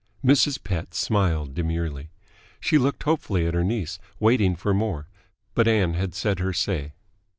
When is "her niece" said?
3.53-3.99